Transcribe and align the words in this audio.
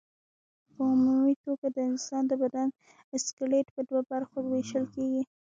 په 0.73 0.81
عمومي 0.91 1.35
توګه 1.45 1.67
د 1.75 1.77
انسان 1.89 2.23
د 2.27 2.33
بدن 2.43 2.67
سکلېټ 3.25 3.67
په 3.75 3.81
دوو 3.87 4.01
برخو 4.11 4.35
ویشل 4.41 4.85
کېږي. 4.95 5.23